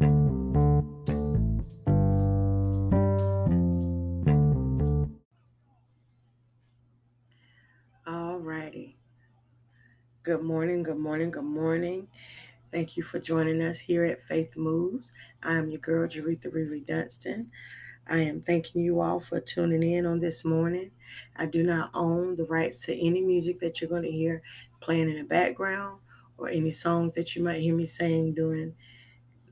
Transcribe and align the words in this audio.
Alrighty. 0.00 0.14
Good 10.22 10.42
morning, 10.42 10.82
good 10.82 10.96
morning, 10.96 11.30
good 11.30 11.44
morning. 11.44 12.08
Thank 12.72 12.96
you 12.96 13.02
for 13.02 13.18
joining 13.18 13.60
us 13.60 13.78
here 13.78 14.06
at 14.06 14.22
Faith 14.22 14.56
Moves. 14.56 15.12
I 15.42 15.54
am 15.54 15.70
your 15.70 15.80
girl, 15.80 16.08
Jerretha 16.08 16.50
Rere 16.50 16.80
Dunston. 16.80 17.50
I 18.08 18.20
am 18.20 18.40
thanking 18.40 18.80
you 18.80 19.02
all 19.02 19.20
for 19.20 19.38
tuning 19.38 19.82
in 19.82 20.06
on 20.06 20.20
this 20.20 20.46
morning. 20.46 20.92
I 21.36 21.44
do 21.44 21.62
not 21.62 21.90
own 21.92 22.36
the 22.36 22.44
rights 22.44 22.86
to 22.86 22.94
any 22.94 23.20
music 23.20 23.60
that 23.60 23.80
you're 23.80 23.90
going 23.90 24.04
to 24.04 24.10
hear 24.10 24.42
playing 24.80 25.10
in 25.10 25.16
the 25.16 25.24
background 25.24 26.00
or 26.38 26.48
any 26.48 26.70
songs 26.70 27.12
that 27.12 27.36
you 27.36 27.44
might 27.44 27.60
hear 27.60 27.74
me 27.74 27.84
saying 27.84 28.32
during 28.32 28.74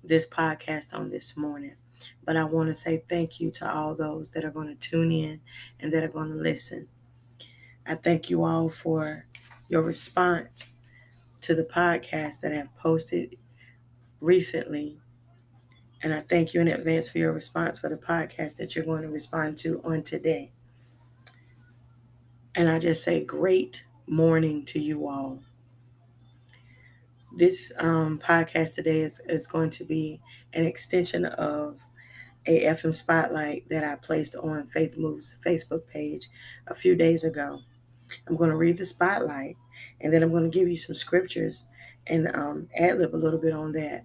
this 0.09 0.27
podcast 0.27 0.95
on 0.95 1.11
this 1.11 1.37
morning. 1.37 1.77
But 2.25 2.37
I 2.37 2.45
want 2.45 2.69
to 2.69 2.75
say 2.75 3.05
thank 3.09 3.41
you 3.41 3.51
to 3.53 3.71
all 3.71 3.95
those 3.95 4.33
that 4.33 4.45
are 4.45 4.51
going 4.51 4.69
to 4.69 4.75
tune 4.75 5.13
in 5.13 5.41
and 5.81 5.93
that 5.93 6.03
are 6.03 6.09
going 6.09 6.31
to 6.31 6.35
listen. 6.35 6.89
I 7.87 7.95
thank 7.95 8.31
you 8.31 8.45
all 8.45 8.69
for 8.69 9.27
your 9.69 9.83
response 9.83 10.75
to 11.43 11.55
the 11.55 11.65
podcast 11.65 12.41
that 12.41 12.53
I've 12.53 12.75
posted 12.77 13.37
recently. 14.21 14.99
And 16.03 16.15
I 16.15 16.21
thank 16.21 16.55
you 16.55 16.61
in 16.61 16.69
advance 16.69 17.11
for 17.11 17.19
your 17.19 17.33
response 17.33 17.79
for 17.79 17.89
the 17.89 17.97
podcast 17.97 18.57
that 18.57 18.75
you're 18.75 18.85
going 18.85 19.03
to 19.03 19.11
respond 19.11 19.57
to 19.59 19.81
on 19.85 20.03
today. 20.03 20.53
And 22.55 22.69
I 22.69 22.79
just 22.79 23.03
say, 23.05 23.25
great 23.25 23.85
morning 24.07 24.65
to 24.67 24.81
you 24.81 25.07
all. 25.07 25.41
This 27.39 27.73
um, 27.79 28.19
podcast 28.19 28.75
today 28.75 29.03
is, 29.03 29.21
is 29.29 29.47
going 29.47 29.71
to 29.71 29.85
be 29.85 30.21
an 30.55 30.67
extension 30.67 31.25
of 31.25 31.79
a 32.47 32.65
FM 32.65 32.93
spotlight 32.93 33.69
that 33.69 33.85
I 33.85 33.95
placed 33.95 34.35
on 34.35 34.67
Faith 34.67 34.99
Moves 34.99 35.39
Facebook 35.47 35.87
page 35.87 36.31
a 36.67 36.75
few 36.75 36.97
days 36.97 37.23
ago. 37.23 37.61
I'm 38.27 38.35
going 38.35 38.51
to 38.51 38.57
read 38.57 38.77
the 38.77 38.85
spotlight 38.85 39.57
and 40.01 40.13
then 40.13 40.25
I'm 40.25 40.33
going 40.33 40.51
to 40.51 40.59
give 40.59 40.69
you 40.69 40.77
some 40.77 40.97
scriptures 40.97 41.67
and 42.09 42.27
um, 42.35 42.69
ad 42.77 42.99
lib 42.99 43.15
a 43.15 43.17
little 43.17 43.39
bit 43.39 43.53
on 43.55 43.71
that 43.75 44.05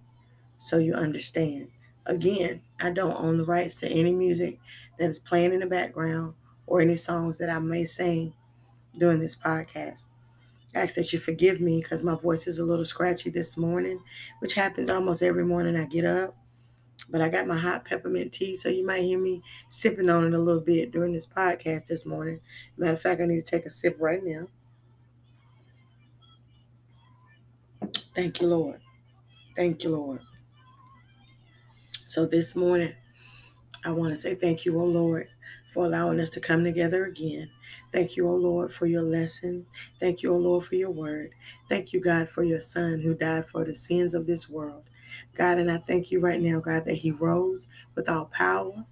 so 0.59 0.78
you 0.78 0.94
understand. 0.94 1.70
Again, 2.06 2.62
I 2.80 2.92
don't 2.92 3.20
own 3.20 3.40
the 3.40 3.45
rights 3.45 3.80
to 3.80 3.88
any 3.88 4.12
music 4.12 4.59
that 5.00 5.09
is 5.09 5.18
playing 5.18 5.53
in 5.53 5.62
the 5.62 5.66
background 5.66 6.36
or 6.68 6.81
any 6.81 6.94
songs 6.94 7.40
that 7.40 7.50
I 7.50 7.58
may 7.58 7.86
sing 7.86 8.36
during 8.95 9.20
this 9.20 9.36
podcast. 9.36 10.06
Ask 10.73 10.95
that 10.95 11.13
you 11.13 11.19
forgive 11.19 11.61
me 11.61 11.81
because 11.81 12.03
my 12.03 12.16
voice 12.16 12.47
is 12.47 12.59
a 12.59 12.66
little 12.66 12.85
scratchy 12.85 13.29
this 13.29 13.57
morning, 13.57 14.02
which 14.39 14.55
happens 14.55 14.89
almost 14.89 15.21
every 15.21 15.45
morning 15.45 15.75
I 15.75 15.85
get 15.85 16.05
up. 16.05 16.35
But 17.09 17.21
I 17.21 17.29
got 17.29 17.47
my 17.47 17.57
hot 17.57 17.85
peppermint 17.85 18.31
tea, 18.33 18.55
so 18.55 18.69
you 18.69 18.85
might 18.85 19.01
hear 19.01 19.19
me 19.19 19.44
sipping 19.67 20.09
on 20.09 20.25
it 20.25 20.33
a 20.33 20.39
little 20.39 20.61
bit 20.61 20.91
during 20.91 21.13
this 21.13 21.27
podcast 21.27 21.88
this 21.88 22.05
morning. 22.05 22.39
Matter 22.77 22.94
of 22.94 23.01
fact, 23.01 23.21
I 23.21 23.25
need 23.25 23.44
to 23.44 23.51
take 23.51 23.66
a 23.66 23.69
sip 23.69 23.97
right 23.99 24.23
now. 24.23 24.47
Thank 28.16 28.41
you, 28.41 28.47
Lord. 28.47 28.81
Thank 29.55 29.83
you, 29.83 29.91
Lord. 29.91 30.21
So 32.05 32.25
this 32.25 32.55
morning, 32.55 32.94
I 33.85 33.91
want 33.91 34.11
to 34.11 34.16
say 34.16 34.35
thank 34.35 34.66
you, 34.66 34.79
O 34.79 34.85
Lord, 34.85 35.27
for 35.73 35.85
allowing 35.85 36.19
us 36.19 36.29
to 36.31 36.39
come 36.39 36.63
together 36.63 37.05
again. 37.05 37.51
Thank 37.91 38.17
you, 38.17 38.27
O 38.27 38.35
Lord, 38.35 38.71
for 38.71 38.85
your 38.85 39.03
lesson. 39.03 39.66
Thank 39.99 40.23
you, 40.23 40.33
O 40.33 40.38
Lord, 40.38 40.63
for 40.63 40.75
your 40.75 40.91
word. 40.91 41.31
Thank 41.69 41.93
you, 41.93 42.02
God, 42.02 42.29
for 42.29 42.43
your 42.43 42.59
son 42.59 43.02
who 43.02 43.13
died 43.16 43.47
for 43.47 43.63
the 43.66 43.75
sins 43.75 44.13
of 44.13 44.27
this 44.27 44.49
world. 44.49 44.83
God, 45.38 45.59
and 45.59 45.69
I 45.71 45.77
thank 45.77 46.11
you 46.11 46.19
right 46.19 46.41
now, 46.41 46.59
God, 46.59 46.85
that 46.85 46.95
he 46.95 47.11
rose 47.11 47.67
with 47.95 48.09
all 48.09 48.25
power 48.25 48.85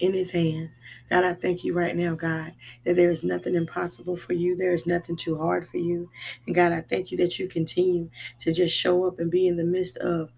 in 0.00 0.14
his 0.14 0.30
hand. 0.32 0.70
God, 1.10 1.24
I 1.24 1.34
thank 1.34 1.64
you 1.64 1.74
right 1.74 1.96
now, 1.96 2.14
God, 2.14 2.54
that 2.84 2.96
there 2.96 3.10
is 3.10 3.24
nothing 3.24 3.54
impossible 3.54 4.16
for 4.16 4.32
you. 4.34 4.56
There 4.56 4.72
is 4.72 4.86
nothing 4.86 5.16
too 5.16 5.36
hard 5.38 5.66
for 5.66 5.78
you. 5.78 6.10
And 6.46 6.54
God, 6.54 6.72
I 6.72 6.82
thank 6.82 7.10
you 7.10 7.18
that 7.18 7.38
you 7.38 7.48
continue 7.48 8.10
to 8.40 8.52
just 8.52 8.76
show 8.76 9.04
up 9.04 9.18
and 9.18 9.30
be 9.30 9.46
in 9.46 9.56
the 9.56 9.64
midst 9.64 9.96
of 9.98 10.30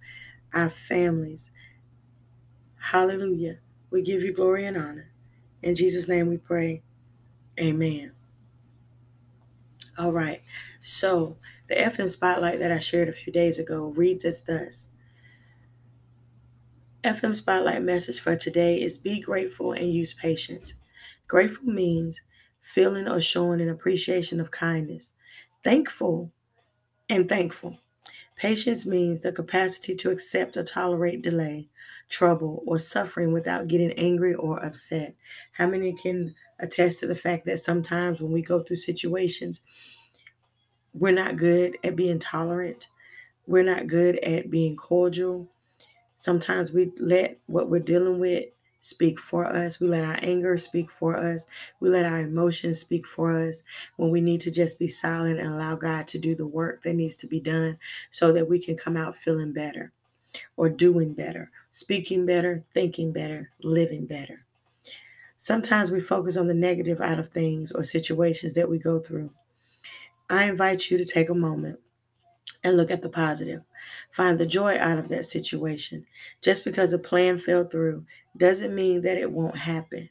our 0.54 0.70
families. 0.70 1.50
Hallelujah. 2.78 3.56
We 3.90 4.02
give 4.02 4.22
you 4.22 4.32
glory 4.32 4.64
and 4.66 4.76
honor. 4.76 5.10
In 5.62 5.74
Jesus' 5.74 6.08
name 6.08 6.28
we 6.28 6.38
pray. 6.38 6.82
Amen. 7.58 8.12
All 9.98 10.12
right. 10.12 10.42
So 10.82 11.36
the 11.68 11.74
FM 11.74 12.08
spotlight 12.10 12.58
that 12.58 12.72
I 12.72 12.78
shared 12.78 13.08
a 13.08 13.12
few 13.12 13.32
days 13.32 13.58
ago 13.58 13.92
reads 13.96 14.24
as 14.24 14.42
thus 14.42 14.86
FM 17.02 17.34
Spotlight 17.34 17.82
message 17.82 18.20
for 18.20 18.36
today 18.36 18.82
is 18.82 18.98
be 18.98 19.20
grateful 19.20 19.72
and 19.72 19.90
use 19.90 20.12
patience. 20.12 20.74
Grateful 21.28 21.64
means 21.66 22.20
feeling 22.60 23.08
or 23.08 23.22
showing 23.22 23.62
an 23.62 23.70
appreciation 23.70 24.38
of 24.38 24.50
kindness. 24.50 25.12
Thankful 25.64 26.30
and 27.08 27.26
thankful. 27.26 27.78
Patience 28.36 28.84
means 28.84 29.22
the 29.22 29.32
capacity 29.32 29.94
to 29.96 30.10
accept 30.10 30.58
or 30.58 30.62
tolerate 30.62 31.22
delay, 31.22 31.69
trouble, 32.10 32.62
or 32.66 32.78
suffering 32.78 33.32
without 33.32 33.68
getting 33.68 33.92
angry 33.92 34.34
or 34.34 34.62
upset. 34.64 35.16
How 35.52 35.66
many 35.66 35.94
can 35.94 36.34
attest 36.58 37.00
to 37.00 37.06
the 37.06 37.16
fact 37.16 37.46
that 37.46 37.60
sometimes 37.60 38.20
when 38.20 38.32
we 38.32 38.42
go 38.42 38.62
through 38.62 38.76
situations, 38.76 39.62
we're 40.92 41.12
not 41.12 41.36
good 41.36 41.78
at 41.84 41.96
being 41.96 42.18
tolerant, 42.18 42.88
we're 43.46 43.62
not 43.62 43.86
good 43.86 44.16
at 44.18 44.50
being 44.50 44.76
cordial, 44.76 45.48
Sometimes 46.20 46.70
we 46.70 46.92
let 46.98 47.38
what 47.46 47.70
we're 47.70 47.80
dealing 47.80 48.20
with 48.20 48.44
speak 48.82 49.18
for 49.18 49.46
us. 49.46 49.80
We 49.80 49.88
let 49.88 50.04
our 50.04 50.18
anger 50.20 50.58
speak 50.58 50.90
for 50.90 51.16
us. 51.16 51.46
We 51.80 51.88
let 51.88 52.04
our 52.04 52.20
emotions 52.20 52.78
speak 52.78 53.06
for 53.06 53.34
us 53.34 53.64
when 53.96 54.10
we 54.10 54.20
need 54.20 54.42
to 54.42 54.50
just 54.50 54.78
be 54.78 54.86
silent 54.86 55.40
and 55.40 55.48
allow 55.48 55.76
God 55.76 56.06
to 56.08 56.18
do 56.18 56.34
the 56.34 56.46
work 56.46 56.82
that 56.82 56.94
needs 56.94 57.16
to 57.16 57.26
be 57.26 57.40
done 57.40 57.78
so 58.10 58.32
that 58.32 58.50
we 58.50 58.58
can 58.58 58.76
come 58.76 58.98
out 58.98 59.16
feeling 59.16 59.54
better 59.54 59.92
or 60.58 60.68
doing 60.68 61.14
better, 61.14 61.50
speaking 61.70 62.26
better, 62.26 62.64
thinking 62.74 63.12
better, 63.12 63.50
living 63.62 64.06
better. 64.06 64.44
Sometimes 65.36 65.90
we 65.90 66.00
focus 66.00 66.36
on 66.36 66.48
the 66.48 66.54
negative 66.54 67.00
out 67.00 67.18
of 67.18 67.30
things 67.30 67.72
or 67.72 67.82
situations 67.82 68.54
that 68.54 68.68
we 68.68 68.78
go 68.78 68.98
through. 68.98 69.30
I 70.28 70.44
invite 70.44 70.90
you 70.90 70.98
to 70.98 71.04
take 71.04 71.30
a 71.30 71.34
moment 71.34 71.80
and 72.62 72.76
look 72.76 72.90
at 72.90 73.02
the 73.02 73.08
positive. 73.08 73.62
Find 74.10 74.38
the 74.38 74.46
joy 74.46 74.78
out 74.78 74.98
of 74.98 75.08
that 75.08 75.26
situation. 75.26 76.06
Just 76.42 76.64
because 76.64 76.92
a 76.92 76.98
plan 76.98 77.38
fell 77.38 77.64
through 77.64 78.04
doesn't 78.36 78.74
mean 78.74 79.02
that 79.02 79.18
it 79.18 79.32
won't 79.32 79.56
happen. 79.56 80.10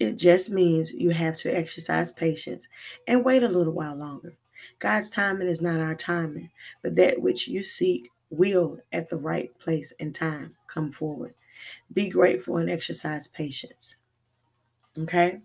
It 0.00 0.16
just 0.16 0.50
means 0.50 0.92
you 0.92 1.10
have 1.10 1.36
to 1.38 1.56
exercise 1.56 2.10
patience 2.10 2.68
and 3.06 3.24
wait 3.24 3.44
a 3.44 3.48
little 3.48 3.72
while 3.72 3.94
longer. 3.94 4.36
God's 4.80 5.10
timing 5.10 5.48
is 5.48 5.62
not 5.62 5.80
our 5.80 5.94
timing, 5.94 6.50
but 6.82 6.96
that 6.96 7.22
which 7.22 7.46
you 7.46 7.62
seek 7.62 8.10
will 8.30 8.78
at 8.92 9.08
the 9.08 9.18
right 9.18 9.56
place 9.58 9.92
and 10.00 10.14
time 10.14 10.56
come 10.72 10.92
forward. 10.92 11.34
Be 11.92 12.08
grateful 12.08 12.56
and 12.56 12.70
exercise 12.70 13.28
patience. 13.28 13.96
Okay? 14.98 15.40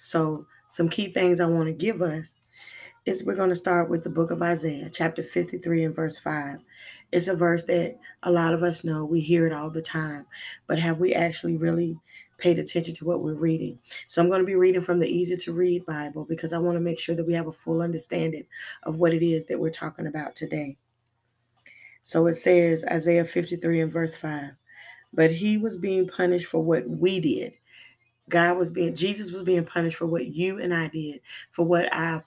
So, 0.00 0.46
some 0.68 0.88
key 0.88 1.12
things 1.12 1.40
I 1.40 1.46
want 1.46 1.66
to 1.66 1.72
give 1.72 2.02
us 2.02 2.34
is 3.06 3.24
we're 3.24 3.34
going 3.34 3.48
to 3.48 3.56
start 3.56 3.88
with 3.88 4.04
the 4.04 4.10
book 4.10 4.30
of 4.30 4.42
Isaiah, 4.42 4.90
chapter 4.92 5.22
53 5.22 5.84
and 5.84 5.96
verse 5.96 6.18
5. 6.18 6.58
It's 7.10 7.28
a 7.28 7.34
verse 7.34 7.64
that 7.64 7.98
a 8.22 8.30
lot 8.30 8.52
of 8.52 8.62
us 8.62 8.84
know. 8.84 9.04
We 9.04 9.20
hear 9.20 9.46
it 9.46 9.52
all 9.52 9.70
the 9.70 9.82
time. 9.82 10.26
But 10.66 10.78
have 10.78 10.98
we 10.98 11.14
actually 11.14 11.56
really 11.56 11.98
paid 12.36 12.58
attention 12.58 12.94
to 12.96 13.06
what 13.06 13.22
we're 13.22 13.34
reading? 13.34 13.78
So 14.08 14.20
I'm 14.20 14.28
going 14.28 14.40
to 14.42 14.46
be 14.46 14.56
reading 14.56 14.82
from 14.82 14.98
the 14.98 15.08
easy 15.08 15.36
to 15.36 15.52
read 15.52 15.86
Bible 15.86 16.26
because 16.26 16.52
I 16.52 16.58
want 16.58 16.76
to 16.76 16.80
make 16.80 16.98
sure 16.98 17.14
that 17.14 17.26
we 17.26 17.32
have 17.32 17.46
a 17.46 17.52
full 17.52 17.80
understanding 17.80 18.44
of 18.82 18.98
what 18.98 19.14
it 19.14 19.24
is 19.24 19.46
that 19.46 19.58
we're 19.58 19.70
talking 19.70 20.06
about 20.06 20.34
today. 20.34 20.76
So 22.08 22.26
it 22.26 22.36
says, 22.36 22.86
Isaiah 22.90 23.26
53 23.26 23.82
and 23.82 23.92
verse 23.92 24.16
5. 24.16 24.52
But 25.12 25.30
he 25.30 25.58
was 25.58 25.76
being 25.76 26.08
punished 26.08 26.46
for 26.46 26.58
what 26.58 26.88
we 26.88 27.20
did. 27.20 27.52
God 28.30 28.56
was 28.56 28.70
being, 28.70 28.94
Jesus 28.94 29.30
was 29.30 29.42
being 29.42 29.66
punished 29.66 29.98
for 29.98 30.06
what 30.06 30.24
you 30.24 30.58
and 30.58 30.72
I 30.72 30.88
did, 30.88 31.20
for 31.50 31.66
what 31.66 31.92
our 31.92 32.24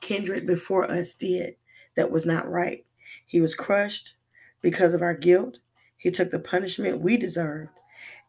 kindred 0.00 0.46
before 0.46 0.90
us 0.90 1.12
did 1.12 1.56
that 1.94 2.10
was 2.10 2.24
not 2.24 2.50
right. 2.50 2.86
He 3.26 3.38
was 3.38 3.54
crushed 3.54 4.14
because 4.62 4.94
of 4.94 5.02
our 5.02 5.12
guilt. 5.12 5.58
He 5.98 6.10
took 6.10 6.30
the 6.30 6.38
punishment 6.38 7.02
we 7.02 7.18
deserved, 7.18 7.72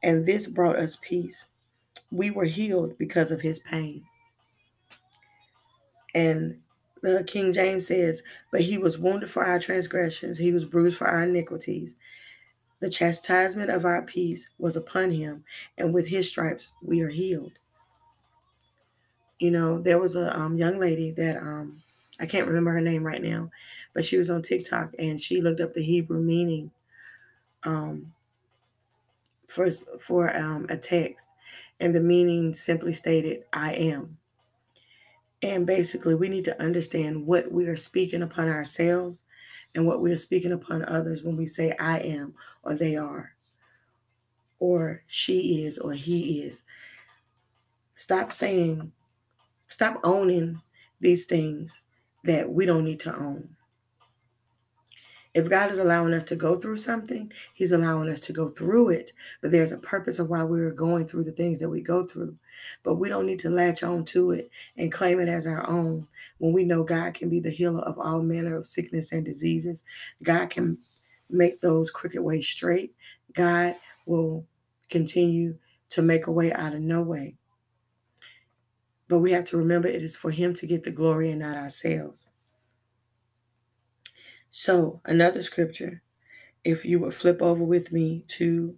and 0.04 0.26
this 0.26 0.48
brought 0.48 0.76
us 0.76 0.98
peace. 1.02 1.48
We 2.12 2.30
were 2.30 2.44
healed 2.44 2.98
because 2.98 3.32
of 3.32 3.40
his 3.40 3.60
pain. 3.60 4.04
And 6.14 6.60
the 7.08 7.24
King 7.24 7.54
James 7.54 7.88
says, 7.88 8.24
But 8.52 8.62
he 8.62 8.78
was 8.78 8.98
wounded 8.98 9.30
for 9.30 9.46
our 9.46 9.60
transgressions, 9.60 10.38
he 10.38 10.52
was 10.52 10.66
bruised 10.66 10.98
for 10.98 11.08
our 11.08 11.24
iniquities. 11.24 11.96
The 12.80 12.90
chastisement 12.90 13.72
of 13.72 13.86
our 13.86 14.02
peace 14.04 14.50
was 14.60 14.76
upon 14.76 15.12
him, 15.12 15.44
and 15.78 15.94
with 15.94 16.08
his 16.08 16.30
stripes 16.30 16.70
we 16.82 17.02
are 17.02 17.10
healed. 17.10 17.54
You 19.40 19.52
know, 19.52 19.80
there 19.80 20.00
was 20.00 20.16
a 20.16 20.36
um, 20.38 20.58
young 20.58 20.80
lady 20.80 21.12
that 21.12 21.38
um, 21.38 21.82
I 22.20 22.26
can't 22.26 22.48
remember 22.48 22.72
her 22.72 22.82
name 22.82 23.04
right 23.04 23.22
now, 23.22 23.52
but 23.94 24.04
she 24.04 24.18
was 24.18 24.30
on 24.30 24.42
TikTok 24.42 24.94
and 25.00 25.20
she 25.20 25.42
looked 25.42 25.62
up 25.62 25.74
the 25.74 25.84
Hebrew 25.84 26.20
meaning 26.20 26.72
um, 27.64 28.14
for 29.48 29.70
for 30.00 30.36
um, 30.36 30.66
a 30.70 30.78
text, 30.78 31.28
and 31.80 31.94
the 31.96 32.00
meaning 32.00 32.54
simply 32.54 32.94
stated, 32.94 33.44
"I 33.54 33.74
am." 33.74 34.18
And 35.42 35.68
basically, 35.68 36.16
we 36.16 36.30
need 36.30 36.46
to 36.46 36.62
understand 36.62 37.26
what 37.26 37.52
we 37.52 37.68
are 37.68 37.76
speaking 37.76 38.24
upon 38.24 38.50
ourselves 38.50 39.24
and 39.76 39.86
what 39.86 40.02
we 40.02 40.12
are 40.12 40.18
speaking 40.18 40.52
upon 40.52 40.84
others 40.86 41.22
when 41.22 41.38
we 41.38 41.46
say, 41.46 41.76
I 41.80 42.00
am, 42.00 42.34
or 42.64 42.74
they 42.74 42.96
are, 42.96 43.34
or 44.60 45.04
she 45.06 45.64
is, 45.64 45.78
or 45.78 45.94
he 45.94 46.42
is. 46.42 46.64
Stop 47.96 48.32
saying, 48.32 48.92
stop 49.68 50.00
owning 50.04 50.62
these 51.00 51.26
things 51.26 51.82
that 52.24 52.50
we 52.50 52.66
don't 52.66 52.84
need 52.86 53.00
to 53.02 53.16
own. 53.16 53.57
If 55.38 55.52
God 55.52 55.72
is 55.72 55.78
allowing 55.78 56.16
us 56.16 56.24
to 56.26 56.36
go 56.36 56.56
through 56.56 56.78
something, 56.78 57.32
He's 57.54 57.72
allowing 57.72 58.10
us 58.10 58.22
to 58.22 58.34
go 58.34 58.48
through 58.50 58.90
it. 58.90 59.12
But 59.40 59.52
there's 59.52 59.72
a 59.72 59.78
purpose 59.78 60.18
of 60.18 60.32
why 60.32 60.42
we're 60.42 60.72
going 60.72 61.08
through 61.08 61.26
the 61.26 61.32
things 61.32 61.60
that 61.60 61.70
we 61.70 61.80
go 61.80 62.04
through. 62.04 62.36
But 62.82 62.96
we 62.96 63.08
don't 63.08 63.28
need 63.28 63.38
to 63.42 63.52
latch 63.52 63.84
on 63.84 64.04
to 64.06 64.32
it 64.32 64.50
and 64.78 64.92
claim 64.92 65.20
it 65.20 65.30
as 65.30 65.46
our 65.46 65.70
own 65.70 66.08
when 66.40 66.54
we 66.54 66.64
know 66.64 66.84
God 66.84 67.14
can 67.14 67.30
be 67.30 67.40
the 67.40 67.52
healer 67.52 67.82
of 67.82 68.00
all 68.00 68.24
manner 68.24 68.56
of 68.56 68.66
sickness 68.66 69.12
and 69.12 69.24
diseases. 69.24 69.84
God 70.24 70.50
can 70.50 70.80
make 71.30 71.62
those 71.62 71.92
crooked 71.92 72.20
ways 72.24 72.48
straight. 72.48 72.96
God 73.34 73.76
will 74.08 74.44
continue 74.90 75.60
to 75.90 76.02
make 76.02 76.26
a 76.26 76.32
way 76.32 76.52
out 76.52 76.74
of 76.74 76.82
no 76.82 77.04
way. 77.04 77.36
But 79.08 79.20
we 79.20 79.34
have 79.34 79.46
to 79.46 79.58
remember 79.58 79.88
it 79.88 80.02
is 80.02 80.16
for 80.16 80.32
Him 80.32 80.56
to 80.56 80.66
get 80.66 80.84
the 80.84 80.90
glory 80.90 81.30
and 81.30 81.42
not 81.42 81.58
ourselves. 81.58 82.32
So, 84.60 85.02
another 85.06 85.44
scripture, 85.44 86.02
if 86.64 86.84
you 86.84 86.98
would 87.02 87.14
flip 87.14 87.44
over 87.44 87.64
with 87.64 87.92
me 87.92 88.24
to 88.30 88.76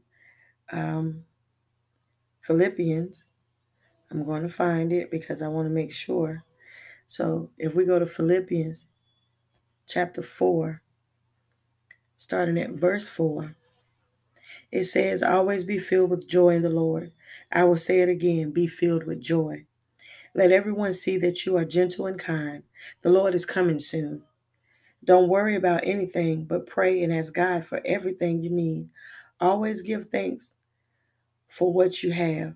um, 0.74 1.24
Philippians, 2.42 3.28
I'm 4.12 4.26
going 4.26 4.44
to 4.44 4.50
find 4.50 4.92
it 4.92 5.10
because 5.10 5.42
I 5.42 5.48
want 5.48 5.68
to 5.68 5.74
make 5.74 5.94
sure. 5.94 6.44
So, 7.08 7.52
if 7.58 7.76
we 7.76 7.86
go 7.86 7.98
to 7.98 8.06
Philippians 8.06 8.88
chapter 9.88 10.22
4, 10.22 10.82
starting 12.18 12.58
at 12.58 12.72
verse 12.72 13.08
4, 13.08 13.56
it 14.74 14.84
says, 14.84 15.24
Always 15.24 15.64
be 15.64 15.80
filled 15.80 16.10
with 16.10 16.28
joy 16.28 16.56
in 16.56 16.62
the 16.62 16.70
Lord. 16.70 17.14
I 17.54 17.64
will 17.64 17.78
say 17.78 18.02
it 18.02 18.10
again 18.10 18.52
be 18.52 18.68
filled 18.68 19.06
with 19.06 19.22
joy. 19.22 19.64
Let 20.36 20.52
everyone 20.52 20.94
see 20.94 21.18
that 21.20 21.46
you 21.46 21.56
are 21.56 21.64
gentle 21.64 22.06
and 22.06 22.20
kind. 22.20 22.64
The 23.02 23.10
Lord 23.10 23.34
is 23.34 23.46
coming 23.46 23.80
soon. 23.80 24.24
Don't 25.04 25.30
worry 25.30 25.56
about 25.56 25.82
anything, 25.86 26.44
but 26.46 26.66
pray 26.68 27.04
and 27.04 27.14
ask 27.14 27.34
God 27.34 27.66
for 27.66 27.82
everything 27.86 28.44
you 28.44 28.50
need. 28.50 28.90
Always 29.40 29.82
give 29.82 30.08
thanks 30.08 30.54
for 31.48 31.72
what 31.72 32.04
you 32.04 32.12
have. 32.12 32.56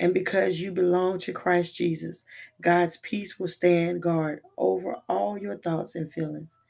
And 0.00 0.14
because 0.14 0.60
you 0.60 0.70
belong 0.70 1.18
to 1.20 1.32
Christ 1.32 1.76
Jesus, 1.76 2.24
God's 2.60 2.98
peace 2.98 3.38
will 3.38 3.48
stand 3.48 4.02
guard 4.02 4.42
over 4.56 4.96
all 5.08 5.36
your 5.36 5.56
thoughts 5.56 5.94
and 5.94 6.10
feelings. 6.10 6.60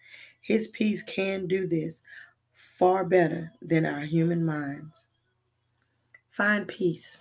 His 0.40 0.68
peace 0.68 1.02
can 1.02 1.46
do 1.46 1.66
this 1.66 2.00
far 2.52 3.04
better 3.04 3.52
than 3.60 3.84
our 3.84 4.00
human 4.00 4.46
minds. 4.46 5.06
Find 6.30 6.66
peace. 6.66 7.18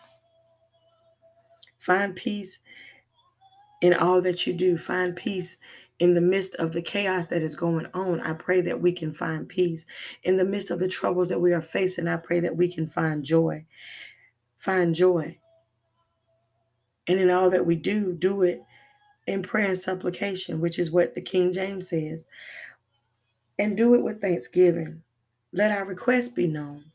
Find 1.78 2.16
peace 2.16 2.60
in 3.82 3.94
all 3.94 4.22
that 4.22 4.48
you 4.48 4.54
do. 4.54 4.78
Find 4.78 5.16
peace 5.16 5.58
in 6.00 6.14
the 6.14 6.22
midst 6.22 6.56
of 6.56 6.74
the 6.74 6.82
chaos 6.82 7.28
that 7.28 7.42
is 7.42 7.56
going 7.56 7.88
on, 7.94 8.22
I 8.22 8.34
pray 8.34 8.62
that 8.62 8.82
we 8.82 8.92
can 8.92 9.12
find 9.12 9.50
peace. 9.50 9.86
In 10.24 10.38
the 10.38 10.46
midst 10.46 10.70
of 10.70 10.80
the 10.80 10.88
troubles 10.88 11.30
that 11.30 11.42
we 11.42 11.54
are 11.54 11.62
facing, 11.62 12.08
I 12.08 12.18
pray 12.18 12.40
that 12.42 12.56
we 12.56 12.72
can 12.72 12.88
find 12.88 13.24
joy. 13.24 13.66
Find 14.60 14.94
joy. 14.94 15.40
And 17.08 17.20
in 17.20 17.32
all 17.32 17.50
that 17.50 17.66
we 17.66 17.76
do, 17.76 18.14
do 18.14 18.44
it 18.44 18.62
in 19.26 19.42
prayer 19.42 19.70
and 19.70 19.80
supplication, 19.80 20.62
which 20.62 20.78
is 20.78 20.92
what 20.92 21.16
the 21.16 21.22
King 21.22 21.52
James 21.52 21.90
says. 21.90 22.28
And 23.58 23.76
do 23.76 23.96
it 23.96 24.04
with 24.04 24.22
thanksgiving. 24.22 25.02
Let 25.52 25.72
our 25.72 25.86
requests 25.86 26.30
be 26.30 26.48
known. 26.48 26.86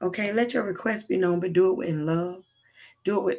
Okay, 0.00 0.32
let 0.32 0.54
your 0.54 0.62
requests 0.62 1.02
be 1.02 1.18
known, 1.18 1.40
but 1.40 1.52
do 1.52 1.78
it 1.80 1.88
in 1.88 2.06
love. 2.06 2.42
Do 3.04 3.18
it 3.18 3.24
with 3.24 3.38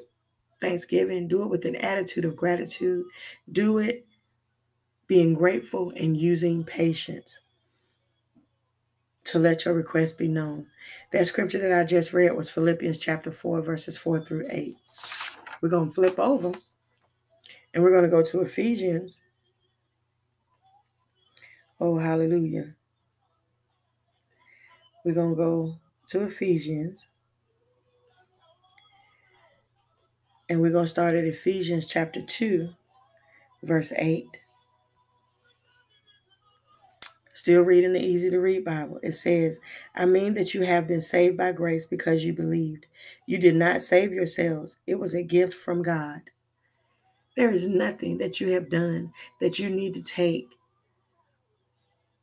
thanksgiving. 0.60 1.28
Do 1.28 1.42
it 1.42 1.50
with 1.50 1.66
an 1.66 1.76
attitude 1.78 2.26
of 2.26 2.36
gratitude. 2.36 3.06
Do 3.52 3.80
it 3.80 4.06
being 5.12 5.34
grateful 5.34 5.92
and 5.98 6.16
using 6.16 6.64
patience 6.64 7.42
to 9.26 9.40
let 9.40 9.66
your 9.66 9.74
request 9.74 10.18
be 10.18 10.30
known. 10.30 10.66
That 11.12 11.28
scripture 11.28 11.60
that 11.60 11.74
I 11.74 11.84
just 11.84 12.14
read 12.14 12.32
was 12.32 12.50
Philippians 12.50 12.98
chapter 12.98 13.30
4, 13.30 13.62
verses 13.62 13.98
4 13.98 14.24
through 14.24 14.46
8. 14.50 14.78
We're 15.60 15.68
going 15.68 15.90
to 15.90 15.94
flip 15.94 16.18
over 16.18 16.54
and 17.74 17.84
we're 17.84 17.92
going 17.92 18.06
to 18.06 18.10
go 18.10 18.24
to 18.24 18.40
Ephesians. 18.40 19.22
Oh, 21.82 21.98
hallelujah. 21.98 22.74
We're 25.04 25.16
going 25.16 25.32
to 25.32 25.36
go 25.36 25.76
to 26.08 26.22
Ephesians. 26.22 27.10
And 30.48 30.62
we're 30.62 30.72
going 30.72 30.86
to 30.86 30.90
start 30.90 31.16
at 31.16 31.26
Ephesians 31.26 31.86
chapter 31.86 32.22
2, 32.22 32.70
verse 33.62 33.92
8. 33.98 34.38
Still 37.42 37.64
reading 37.64 37.94
the 37.94 38.00
easy 38.00 38.30
to 38.30 38.40
read 38.40 38.66
Bible. 38.66 39.00
It 39.02 39.14
says, 39.14 39.60
I 39.96 40.06
mean 40.06 40.36
that 40.36 40.54
you 40.54 40.62
have 40.62 40.88
been 40.88 41.02
saved 41.02 41.38
by 41.38 41.54
grace 41.54 41.88
because 41.88 42.24
you 42.24 42.34
believed. 42.34 42.86
You 43.26 43.40
did 43.40 43.56
not 43.56 43.82
save 43.82 44.14
yourselves, 44.14 44.78
it 44.86 45.00
was 45.00 45.16
a 45.16 45.24
gift 45.24 45.56
from 45.56 45.82
God. 45.82 46.22
There 47.36 47.50
is 47.50 47.68
nothing 47.68 48.20
that 48.20 48.40
you 48.40 48.52
have 48.52 48.70
done 48.70 49.12
that 49.40 49.58
you 49.58 49.72
need 49.72 49.96
to 49.96 50.04
take 50.04 50.50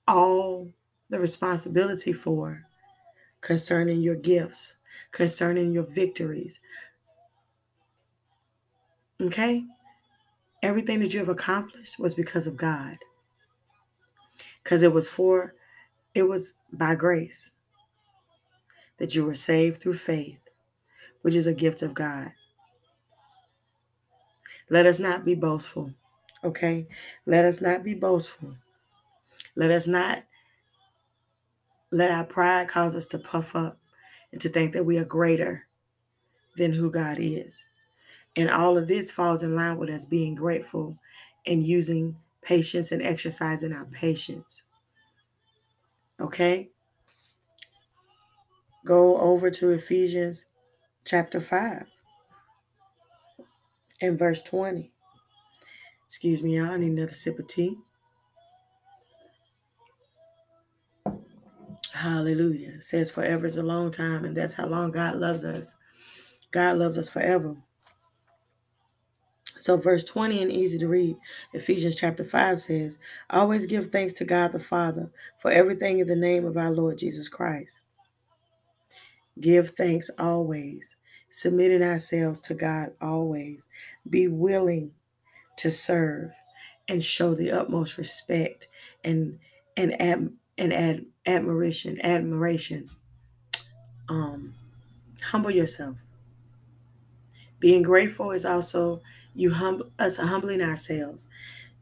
all 0.07 0.73
the 1.11 1.19
responsibility 1.19 2.13
for 2.13 2.63
concerning 3.41 4.01
your 4.01 4.15
gifts, 4.15 4.77
concerning 5.11 5.73
your 5.73 5.83
victories. 5.83 6.61
Okay? 9.21 9.65
Everything 10.63 11.01
that 11.01 11.13
you 11.13 11.19
have 11.19 11.29
accomplished 11.29 11.99
was 11.99 12.15
because 12.15 12.47
of 12.47 12.57
God 12.57 12.99
because 14.69 14.83
it 14.83 14.93
was 14.93 15.09
for, 15.09 15.55
it 16.15 16.25
was 16.25 16.53
by 16.75 16.95
grace 16.95 17.53
that 18.99 19.15
you 19.15 19.25
were 19.25 19.33
saved 19.33 19.81
through 19.81 19.95
faith, 19.95 20.41
which 21.23 21.35
is 21.35 21.47
a 21.47 21.55
gift 21.55 21.81
of 21.81 21.95
God. 21.95 22.33
Let 24.69 24.85
us 24.85 24.99
not 24.99 25.25
be 25.25 25.35
boastful, 25.35 25.95
okay? 26.45 26.87
Let 27.25 27.47
us 27.47 27.63
not 27.63 27.83
be 27.83 27.95
boastful. 27.95 28.57
Let 29.57 29.71
us 29.71 29.87
not 29.87 30.23
let 31.91 32.11
our 32.11 32.25
pride 32.25 32.69
cause 32.69 32.95
us 32.95 33.07
to 33.07 33.19
puff 33.19 33.57
up 33.57 33.79
and 34.33 34.41
to 34.43 34.51
think 34.51 34.75
that 34.75 34.85
we 34.85 34.99
are 34.99 35.05
greater 35.07 35.67
than 36.59 36.75
who 36.75 36.91
God 36.91 37.17
is. 37.19 37.65
And 38.37 38.51
all 38.51 38.77
of 38.77 38.87
this 38.87 39.11
falls 39.11 39.43
in 39.43 39.57
line 39.57 39.79
with 39.79 39.89
us 39.89 40.05
being 40.05 40.35
grateful 40.35 40.99
and 41.47 41.67
using 41.67 42.19
patience 42.49 42.91
and 42.93 43.03
exercising 43.03 43.75
our 43.75 43.85
patience. 43.85 44.63
Okay? 46.19 46.71
Go 48.87 49.19
over 49.19 49.51
to 49.51 49.73
Ephesians 49.73 50.47
chapter 51.05 51.43
5 51.43 51.85
and 54.01 54.19
verse 54.19 54.41
20. 54.41 54.91
Excuse 56.07 56.43
me, 56.43 56.57
y'all. 56.57 56.71
I 56.71 56.79
need 56.79 56.93
another 56.93 57.13
sip 57.13 57.39
of 57.39 57.47
tea. 57.49 57.77
Hallelujah. 61.93 62.77
It 62.77 62.85
says 62.85 63.11
forever 63.11 63.45
is 63.47 63.59
a 63.59 63.63
long 63.63 63.91
time, 63.91 64.25
and 64.25 64.35
that's 64.35 64.55
how 64.55 64.67
long 64.67 64.91
God 64.91 65.17
loves 65.17 65.45
us. 65.45 65.75
God 66.51 66.79
loves 66.79 66.97
us 66.97 67.11
forever. 67.11 67.57
So, 69.59 69.77
verse 69.79 70.05
20 70.05 70.43
and 70.43 70.53
easy 70.53 70.79
to 70.79 70.89
read, 70.89 71.17
Ephesians 71.55 71.97
chapter 71.97 72.25
5 72.25 72.61
says, 72.61 72.99
Always 73.31 73.67
give 73.67 73.91
thanks 73.91 74.15
to 74.15 74.25
God 74.27 74.53
the 74.53 74.61
Father 74.61 75.11
for 75.41 75.51
everything 75.51 76.01
in 76.01 76.09
the 76.09 76.17
name 76.17 76.47
of 76.47 76.57
our 76.57 76.71
Lord 76.73 76.99
Jesus 76.99 77.29
Christ. 77.29 77.81
Give 79.41 79.71
thanks 79.71 80.11
always, 80.19 80.97
submitting 81.31 81.83
ourselves 81.83 82.41
to 82.43 82.55
God 82.55 82.91
always. 83.01 83.69
Be 84.09 84.29
willing 84.29 84.93
to 85.59 85.71
serve 85.71 86.33
and 86.89 87.05
show 87.05 87.35
the 87.35 87.53
utmost 87.53 87.99
respect 87.99 88.69
and 89.05 89.39
and 89.77 90.01
ad, 90.03 90.33
and 90.59 90.73
ad, 90.73 91.07
admiration, 91.27 92.01
admiration. 92.05 92.91
Um, 94.09 94.55
humble 95.31 95.51
yourself. 95.51 95.97
Being 97.61 97.83
grateful 97.83 98.33
is 98.33 98.45
also 98.45 99.03
you 99.39 99.53
hum- 99.53 99.91
us 99.99 100.19
humbling 100.19 100.63
ourselves. 100.63 101.29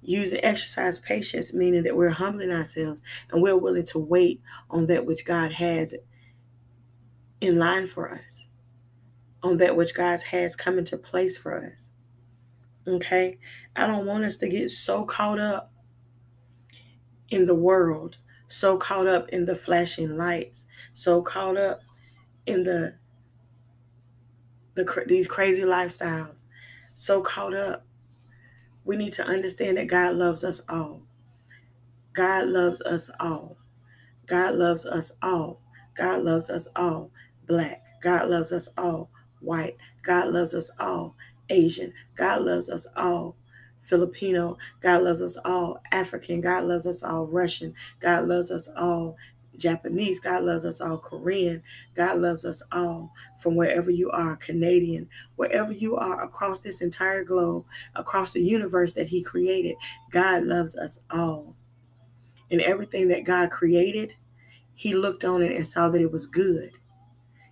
Using 0.03 0.45
exercise 0.45 1.01
patience, 1.01 1.55
meaning 1.55 1.83
that 1.85 1.97
we're 1.97 2.11
humbling 2.11 2.53
ourselves 2.53 3.03
and 3.31 3.43
we're 3.43 3.57
willing 3.57 3.87
to 3.87 3.99
wait 3.99 4.41
on 4.71 4.87
that 4.87 5.07
which 5.07 5.25
God 5.27 5.53
has 5.53 5.95
in 7.41 7.59
line 7.59 7.87
for 7.89 8.11
us 8.11 8.47
on 9.43 9.59
that 9.59 9.77
which 9.77 9.95
God 9.95 10.21
has 10.23 10.57
come 10.57 10.79
into 10.79 10.99
place 10.99 11.39
for 11.39 11.57
us. 11.57 11.93
Okay? 12.87 13.39
I 13.77 13.87
don't 13.87 14.07
want 14.07 14.25
us 14.25 14.37
to 14.39 14.49
get 14.49 14.71
so 14.71 15.05
caught 15.05 15.39
up 15.39 15.73
in 17.31 17.47
the 17.47 17.55
world, 17.55 18.19
so 18.49 18.77
caught 18.77 19.07
up 19.07 19.29
in 19.31 19.45
the 19.45 19.57
flashing 19.57 20.17
lights, 20.17 20.67
so 20.93 21.23
caught 21.23 21.57
up 21.57 21.81
in 22.47 22.65
the 22.65 22.99
the 24.75 25.05
these 25.07 25.27
crazy 25.27 25.63
lifestyles, 25.63 26.43
so 26.97 27.21
caught 27.21 27.55
up. 27.55 27.85
We 28.85 28.97
need 28.97 29.13
to 29.15 29.27
understand 29.27 29.77
that 29.77 29.87
God 29.87 30.17
loves 30.17 30.43
us 30.43 30.63
all. 30.67 31.03
God 32.15 32.49
loves 32.49 32.81
us 32.81 33.11
all. 33.21 33.59
God 34.27 34.55
loves 34.55 34.87
us 34.87 35.13
all. 35.23 35.61
God 35.95 36.23
loves 36.25 36.49
us 36.49 36.67
all. 36.75 37.11
Black. 37.47 37.83
God 38.03 38.31
loves 38.31 38.51
us 38.51 38.71
all. 38.79 39.11
White. 39.41 39.77
God 40.03 40.29
loves 40.29 40.55
us 40.55 40.71
all. 40.81 41.17
Asian. 41.51 41.93
God 42.17 42.43
loves 42.43 42.71
us 42.71 42.87
all. 42.97 43.37
Filipino. 43.83 44.57
God 44.81 45.03
loves 45.03 45.21
us 45.21 45.37
all. 45.45 45.83
African. 45.93 46.41
God 46.41 46.65
loves 46.65 46.87
us 46.87 47.03
all. 47.03 47.27
Russian. 47.27 47.75
God 48.01 48.27
loves 48.27 48.51
us 48.51 48.69
all. 48.75 49.19
Japanese. 49.59 50.21
God 50.21 50.45
loves 50.45 50.65
us 50.65 50.81
all. 50.81 50.99
Korean. 50.99 51.63
God 51.95 52.19
loves 52.19 52.45
us 52.45 52.63
all 52.73 53.13
from 53.41 53.55
wherever 53.55 53.91
you 53.91 54.11
are. 54.11 54.37
Canadian. 54.37 55.09
Wherever 55.37 55.73
you 55.73 55.97
are 55.97 56.23
across 56.23 56.61
this 56.61 56.81
entire 56.83 57.25
globe, 57.25 57.65
across 57.95 58.33
the 58.33 58.43
universe 58.43 58.93
that 58.95 59.09
He 59.09 59.23
created, 59.23 59.77
God 60.11 60.45
loves 60.45 60.77
us 60.77 60.99
all. 61.11 61.57
And 62.51 62.61
everything 62.61 63.09
that 63.09 63.25
God 63.25 63.51
created, 63.51 64.15
He 64.75 64.95
looked 64.95 65.25
on 65.25 65.43
it 65.43 65.57
and 65.57 65.67
saw 65.67 65.89
that 65.91 66.01
it 66.01 66.13
was 66.13 66.27
good. 66.27 66.73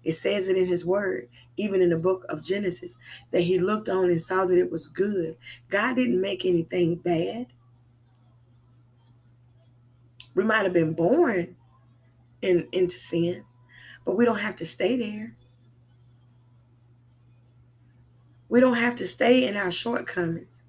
It 0.04 0.12
says 0.12 0.48
it 0.48 0.56
in 0.56 0.66
His 0.66 0.84
Word, 0.84 1.28
even 1.56 1.80
in 1.80 1.90
the 1.90 1.98
book 1.98 2.24
of 2.28 2.44
Genesis, 2.44 2.96
that 3.30 3.42
He 3.42 3.58
looked 3.58 3.88
on 3.88 4.10
and 4.10 4.20
saw 4.20 4.44
that 4.44 4.58
it 4.58 4.70
was 4.70 4.88
good. 4.88 5.36
God 5.70 5.96
didn't 5.96 6.20
make 6.20 6.44
anything 6.44 6.96
bad. 6.96 7.46
We 10.34 10.44
might 10.44 10.64
have 10.64 10.72
been 10.72 10.94
born 10.94 11.56
in, 12.44 12.68
into 12.72 12.96
sin, 12.96 13.44
but 14.04 14.16
we 14.16 14.24
don't 14.24 14.40
have 14.40 14.56
to 14.56 14.66
stay 14.66 14.96
there. 14.96 15.34
We 18.48 18.60
don't 18.60 18.76
have 18.76 18.94
to 18.96 19.06
stay 19.06 19.46
in 19.48 19.56
our 19.56 19.70
shortcomings. 19.70 20.62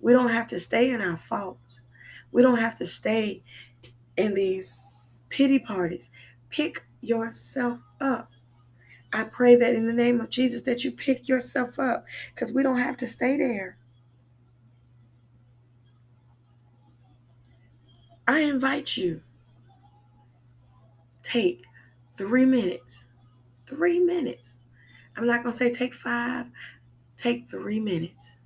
We 0.00 0.12
don't 0.12 0.30
have 0.30 0.46
to 0.48 0.60
stay 0.60 0.90
in 0.90 1.02
our 1.02 1.16
faults. 1.16 1.82
We 2.30 2.42
don't 2.42 2.58
have 2.58 2.78
to 2.78 2.86
stay 2.86 3.42
in 4.16 4.34
these 4.34 4.80
pity 5.28 5.58
parties. 5.58 6.10
Pick 6.50 6.84
yourself 7.00 7.80
up. 8.00 8.30
I 9.12 9.24
pray 9.24 9.56
that 9.56 9.74
in 9.74 9.86
the 9.86 9.92
name 9.92 10.20
of 10.20 10.30
Jesus 10.30 10.62
that 10.62 10.84
you 10.84 10.92
pick 10.92 11.28
yourself 11.28 11.78
up 11.78 12.04
because 12.34 12.52
we 12.52 12.62
don't 12.62 12.78
have 12.78 12.96
to 12.98 13.06
stay 13.06 13.36
there. 13.36 13.76
I 18.28 18.40
invite 18.40 18.96
you 18.96 19.22
take 21.28 21.64
3 22.10 22.44
minutes. 22.44 23.06
3 23.66 24.00
minutes. 24.00 24.56
I'm 25.16 25.26
not 25.26 25.42
going 25.42 25.52
to 25.52 25.58
say 25.58 25.72
take 25.72 25.94
5. 25.94 26.46
Take 27.16 27.48
3 27.48 27.80
minutes 27.80 28.38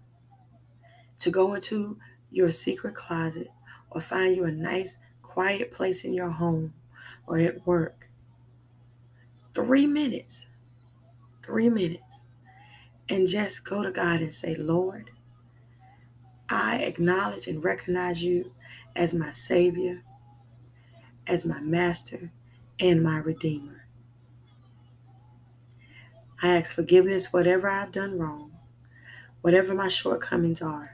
to 1.18 1.30
go 1.30 1.54
into 1.54 1.98
your 2.30 2.50
secret 2.50 2.94
closet 2.94 3.48
or 3.90 4.00
find 4.00 4.34
you 4.34 4.44
a 4.44 4.52
nice 4.52 4.98
quiet 5.22 5.70
place 5.70 6.04
in 6.04 6.14
your 6.14 6.30
home 6.30 6.74
or 7.26 7.38
at 7.38 7.66
work. 7.66 8.08
3 9.54 9.86
minutes 9.86 10.48
three 11.42 11.68
minutes 11.68 12.24
and 13.08 13.26
just 13.26 13.64
go 13.64 13.82
to 13.82 13.90
God 13.90 14.20
and 14.20 14.32
say, 14.32 14.54
Lord, 14.54 15.10
I 16.48 16.78
acknowledge 16.78 17.46
and 17.46 17.62
recognize 17.62 18.22
you 18.22 18.52
as 18.94 19.12
my 19.12 19.30
Savior, 19.30 20.02
as 21.26 21.44
my 21.44 21.60
Master, 21.60 22.30
and 22.78 23.02
my 23.02 23.18
Redeemer. 23.18 23.86
I 26.42 26.56
ask 26.56 26.74
forgiveness 26.74 27.32
whatever 27.32 27.68
I've 27.68 27.92
done 27.92 28.18
wrong, 28.18 28.52
whatever 29.42 29.74
my 29.74 29.88
shortcomings 29.88 30.60
are. 30.60 30.90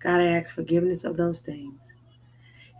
God, 0.00 0.20
I 0.20 0.26
ask 0.26 0.54
forgiveness 0.54 1.04
of 1.04 1.16
those 1.16 1.40
things. 1.40 1.94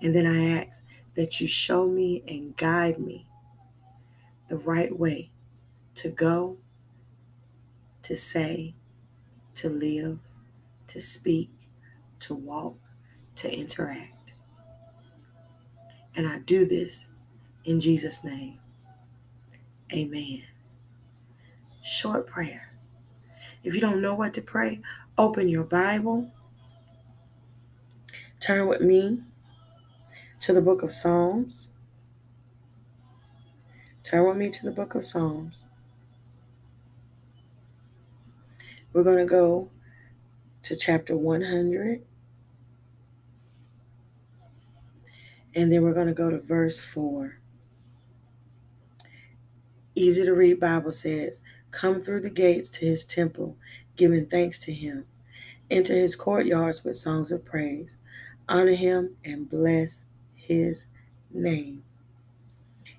And 0.02 0.14
then 0.14 0.26
I 0.26 0.60
ask 0.60 0.84
that 1.14 1.40
you 1.40 1.46
show 1.46 1.86
me 1.86 2.22
and 2.26 2.56
guide 2.56 2.98
me 2.98 3.26
the 4.48 4.56
right 4.56 4.98
way 4.98 5.30
to 5.96 6.08
go, 6.08 6.56
to 8.02 8.16
say, 8.16 8.74
to 9.54 9.68
live, 9.68 10.18
to 10.88 11.00
speak, 11.00 11.50
to 12.20 12.34
walk, 12.34 12.76
to 13.36 13.52
interact. 13.52 14.32
And 16.16 16.26
I 16.26 16.38
do 16.38 16.64
this 16.64 17.08
in 17.70 17.78
Jesus' 17.78 18.24
name. 18.24 18.58
Amen. 19.92 20.42
Short 21.82 22.26
prayer. 22.26 22.72
If 23.62 23.74
you 23.74 23.80
don't 23.80 24.02
know 24.02 24.14
what 24.14 24.34
to 24.34 24.42
pray, 24.42 24.80
open 25.16 25.48
your 25.48 25.64
Bible. 25.64 26.32
Turn 28.40 28.66
with 28.66 28.80
me 28.80 29.22
to 30.40 30.52
the 30.52 30.60
book 30.60 30.82
of 30.82 30.90
Psalms. 30.90 31.70
Turn 34.02 34.26
with 34.26 34.36
me 34.36 34.50
to 34.50 34.64
the 34.64 34.72
book 34.72 34.96
of 34.96 35.04
Psalms. 35.04 35.64
We're 38.92 39.04
going 39.04 39.18
to 39.18 39.26
go 39.26 39.70
to 40.62 40.74
chapter 40.74 41.16
100. 41.16 42.02
And 45.54 45.72
then 45.72 45.82
we're 45.82 45.94
going 45.94 46.08
to 46.08 46.14
go 46.14 46.30
to 46.30 46.40
verse 46.40 46.80
4. 46.80 47.39
Easy 49.94 50.24
to 50.24 50.32
read 50.32 50.60
Bible 50.60 50.92
says, 50.92 51.40
Come 51.70 52.00
through 52.00 52.20
the 52.20 52.30
gates 52.30 52.68
to 52.70 52.86
his 52.86 53.04
temple, 53.04 53.56
giving 53.96 54.26
thanks 54.26 54.58
to 54.60 54.72
him. 54.72 55.06
Enter 55.70 55.94
his 55.94 56.16
courtyards 56.16 56.84
with 56.84 56.96
songs 56.96 57.30
of 57.30 57.44
praise. 57.44 57.96
Honor 58.48 58.74
him 58.74 59.16
and 59.24 59.48
bless 59.48 60.04
his 60.34 60.86
name. 61.30 61.84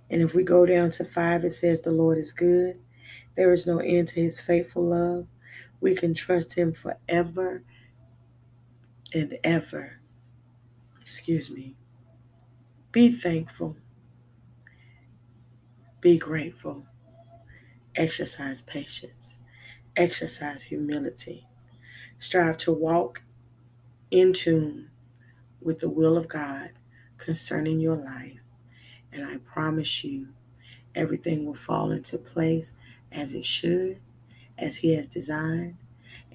And 0.09 0.21
if 0.21 0.33
we 0.33 0.43
go 0.43 0.65
down 0.65 0.89
to 0.91 1.05
5, 1.05 1.43
it 1.45 1.51
says, 1.51 1.81
The 1.81 1.91
Lord 1.91 2.17
is 2.17 2.31
good. 2.31 2.79
There 3.35 3.53
is 3.53 3.65
no 3.65 3.79
end 3.79 4.09
to 4.09 4.21
his 4.21 4.39
faithful 4.39 4.83
love. 4.83 5.27
We 5.81 5.95
can 5.95 6.13
trust 6.13 6.53
Him 6.53 6.73
forever 6.73 7.63
and 9.13 9.37
ever. 9.43 9.99
Excuse 11.01 11.49
me. 11.49 11.75
Be 12.91 13.11
thankful. 13.11 13.75
Be 16.01 16.17
grateful. 16.17 16.87
Exercise 17.95 18.63
patience. 18.63 19.37
Exercise 19.95 20.63
humility. 20.63 21.45
Strive 22.17 22.57
to 22.57 22.71
walk 22.71 23.21
in 24.09 24.33
tune 24.33 24.89
with 25.61 25.79
the 25.79 25.89
will 25.89 26.17
of 26.17 26.27
God 26.27 26.71
concerning 27.19 27.79
your 27.79 27.95
life. 27.95 28.39
And 29.13 29.25
I 29.25 29.37
promise 29.37 30.03
you, 30.03 30.29
everything 30.95 31.45
will 31.45 31.53
fall 31.53 31.91
into 31.91 32.17
place 32.17 32.73
as 33.11 33.35
it 33.35 33.45
should 33.45 33.99
as 34.57 34.77
He 34.77 34.95
has 34.95 35.07
designed, 35.07 35.77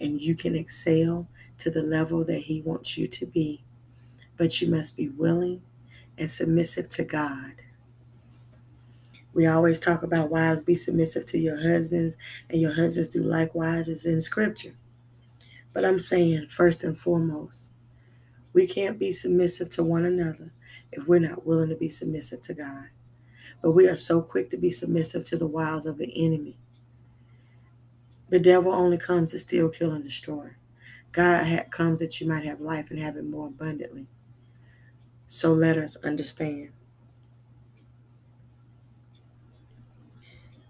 and 0.00 0.20
you 0.20 0.36
can 0.36 0.54
excel 0.54 1.26
to 1.58 1.70
the 1.70 1.82
level 1.82 2.24
that 2.24 2.42
He 2.42 2.62
wants 2.62 2.96
you 2.96 3.08
to 3.08 3.26
be. 3.26 3.64
But 4.36 4.60
you 4.60 4.68
must 4.70 4.96
be 4.96 5.08
willing 5.08 5.62
and 6.16 6.30
submissive 6.30 6.88
to 6.90 7.04
God. 7.04 7.54
We 9.36 9.44
always 9.44 9.78
talk 9.78 10.02
about 10.02 10.30
wives 10.30 10.62
be 10.62 10.74
submissive 10.74 11.26
to 11.26 11.38
your 11.38 11.60
husbands, 11.60 12.16
and 12.48 12.58
your 12.58 12.72
husbands 12.72 13.10
do 13.10 13.22
likewise, 13.22 13.86
as 13.86 14.06
in 14.06 14.22
Scripture. 14.22 14.76
But 15.74 15.84
I'm 15.84 15.98
saying, 15.98 16.46
first 16.50 16.82
and 16.82 16.98
foremost, 16.98 17.68
we 18.54 18.66
can't 18.66 18.98
be 18.98 19.12
submissive 19.12 19.68
to 19.72 19.84
one 19.84 20.06
another 20.06 20.52
if 20.90 21.06
we're 21.06 21.20
not 21.20 21.46
willing 21.46 21.68
to 21.68 21.74
be 21.74 21.90
submissive 21.90 22.40
to 22.42 22.54
God. 22.54 22.86
But 23.60 23.72
we 23.72 23.86
are 23.86 23.96
so 23.98 24.22
quick 24.22 24.48
to 24.52 24.56
be 24.56 24.70
submissive 24.70 25.26
to 25.26 25.36
the 25.36 25.46
wiles 25.46 25.84
of 25.84 25.98
the 25.98 26.10
enemy. 26.16 26.56
The 28.30 28.40
devil 28.40 28.72
only 28.72 28.96
comes 28.96 29.32
to 29.32 29.38
steal, 29.38 29.68
kill, 29.68 29.92
and 29.92 30.02
destroy. 30.02 30.52
God 31.12 31.66
comes 31.70 31.98
that 31.98 32.22
you 32.22 32.26
might 32.26 32.46
have 32.46 32.62
life 32.62 32.90
and 32.90 32.98
have 32.98 33.16
it 33.16 33.26
more 33.26 33.48
abundantly. 33.48 34.06
So 35.26 35.52
let 35.52 35.76
us 35.76 35.96
understand 35.96 36.72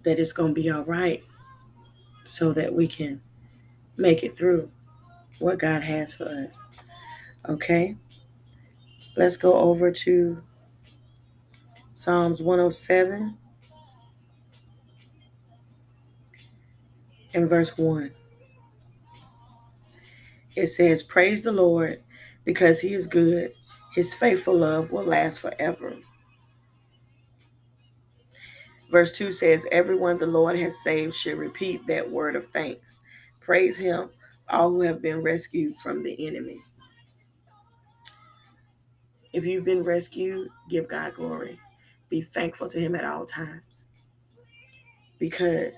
that 0.07 0.21
it's 0.21 0.33
going 0.33 0.55
to 0.55 0.61
be 0.61 0.71
all 0.71 0.85
right 0.85 1.25
so 2.23 2.53
that 2.53 2.73
we 2.73 2.87
can 2.87 3.21
make 3.97 4.23
it 4.23 4.37
through 4.37 4.71
what 5.41 5.59
God 5.59 5.83
has 5.83 6.15
for 6.15 6.29
us. 6.29 6.57
Okay? 7.49 7.97
Let's 9.17 9.37
go 9.37 9.55
over 9.55 9.91
to 9.91 10.41
Psalms 11.93 12.41
107 12.41 13.37
and 17.35 17.51
verse 17.51 17.77
1. 17.77 18.13
It 20.55 20.69
says, 20.69 21.03
Praise 21.03 21.43
the 21.43 21.51
Lord 21.51 22.01
because 22.45 22.79
he 22.79 22.95
is 22.95 23.09
good. 23.09 23.55
His 23.93 24.15
faithful 24.15 24.55
love 24.55 24.93
will 24.93 25.05
last 25.05 25.41
forever. 25.41 25.95
Verse 28.91 29.13
2 29.13 29.33
says, 29.33 29.67
Everyone 29.73 30.19
the 30.19 30.27
Lord 30.27 30.59
has 30.59 30.83
saved 30.83 31.15
should 31.15 31.39
repeat 31.39 31.87
that 31.87 32.11
word 32.11 32.37
of 32.37 32.47
thanks. 32.47 32.99
Praise 33.41 33.79
him, 33.79 34.11
all 34.49 34.71
who 34.71 34.83
have 34.83 35.03
been 35.03 35.23
rescued 35.23 35.77
from 35.81 36.03
the 36.03 36.27
enemy. 36.27 36.63
If 39.33 39.47
you've 39.47 39.65
been 39.65 39.85
rescued, 39.85 40.49
give 40.71 40.89
God 40.89 41.15
glory. 41.15 41.61
Be 42.09 42.23
thankful 42.23 42.69
to 42.69 42.81
him 42.81 42.95
at 42.95 43.05
all 43.05 43.27
times. 43.27 43.89
Because 45.19 45.77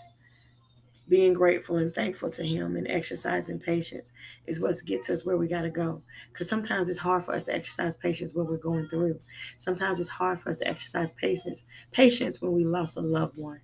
being 1.09 1.33
grateful 1.33 1.77
and 1.77 1.95
thankful 1.95 2.29
to 2.31 2.45
him 2.45 2.77
and 2.77 2.87
exercising 2.88 3.59
patience 3.59 4.12
is 4.47 4.61
what 4.61 4.75
gets 4.87 5.09
us 5.09 5.25
where 5.25 5.37
we 5.38 5.49
got 5.49 5.62
to 5.62 5.71
go. 5.71 6.03
Because 6.33 6.49
sometimes 6.49 6.88
it's 6.88 6.99
hard 6.99 7.25
for 7.25 7.35
us 7.35 7.45
to 7.45 7.55
exercise 7.55 7.97
patience 7.97 8.35
when 8.35 8.47
we're 8.47 8.59
going 8.59 8.88
through. 8.88 9.19
Sometimes 9.57 10.00
it's 10.00 10.09
hard 10.11 10.38
for 10.38 10.50
us 10.50 10.59
to 10.59 10.69
exercise 10.69 11.12
patience 11.12 11.65
patience 11.93 12.43
when 12.43 12.53
we 12.53 12.65
lost 12.65 12.97
a 12.97 13.00
loved 13.00 13.37
one. 13.37 13.61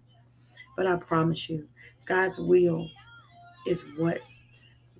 But 0.77 0.87
i 0.87 0.97
promise 0.97 1.49
you 1.49 1.69
god's 2.07 2.39
will 2.39 2.89
is 3.67 3.85
what's 3.97 4.43